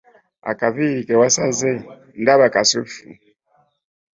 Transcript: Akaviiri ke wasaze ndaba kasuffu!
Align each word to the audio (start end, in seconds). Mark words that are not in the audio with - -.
Akaviiri 0.51 1.01
ke 1.07 1.15
wasaze 1.21 1.71
ndaba 2.21 2.45
kasuffu! 2.53 3.03